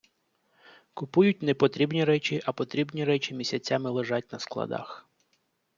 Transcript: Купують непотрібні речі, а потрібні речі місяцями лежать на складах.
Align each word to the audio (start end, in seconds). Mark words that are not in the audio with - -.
Купують 0.93 1.41
непотрібні 1.41 2.03
речі, 2.03 2.41
а 2.45 2.51
потрібні 2.51 3.05
речі 3.05 3.33
місяцями 3.33 3.89
лежать 3.89 4.31
на 4.31 4.39
складах. 4.39 5.07